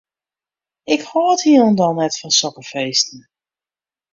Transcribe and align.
Ik 0.93 1.01
hâld 1.09 1.41
hielendal 1.45 1.91
net 1.99 2.15
fan 2.19 2.33
sokke 2.39 2.63
feesten. 2.71 3.19